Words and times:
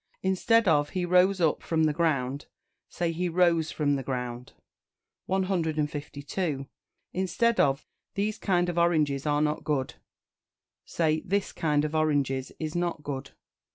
Instead 0.23 0.67
of 0.67 0.89
"He 0.97 1.05
rose 1.05 1.39
up 1.39 1.61
from 1.61 1.83
the 1.83 1.93
ground," 1.93 2.47
say 2.89 3.11
"He 3.11 3.29
rose 3.29 3.69
from 3.71 3.97
the 3.97 4.01
ground." 4.01 4.53
152. 5.27 6.65
Instead 7.13 7.59
of 7.59 7.85
"These 8.15 8.39
kind 8.39 8.67
of 8.67 8.79
oranges 8.79 9.27
are 9.27 9.43
not 9.43 9.63
good," 9.63 9.93
say 10.85 11.19
"This 11.19 11.51
kind 11.51 11.85
of 11.85 11.93
oranges 11.93 12.51
is 12.59 12.73
not 12.73 13.03
good." 13.03 13.29